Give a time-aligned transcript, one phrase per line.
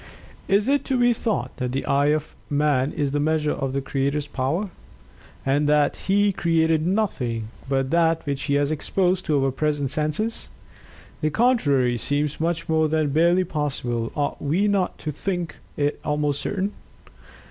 [0.47, 3.81] Is it to be thought that the eye of man is the measure of the
[3.81, 4.71] Creator's power?
[5.45, 10.49] and that He created nothing but that which he has exposed to our present senses?
[11.21, 16.41] The contrary seems much more than barely possible; ought we not to think it almost
[16.41, 16.71] certain?"